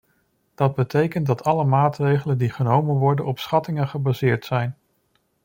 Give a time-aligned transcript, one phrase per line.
[0.55, 4.77] Dat betekent dat alle maatregelen die genomen worden op schattingen gebaseerd zijn.